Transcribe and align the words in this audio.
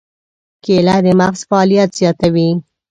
کېله 0.63 0.95
د 1.05 1.07
مغز 1.19 1.39
فعالیت 1.49 1.89
زیاتوي. 1.99 2.49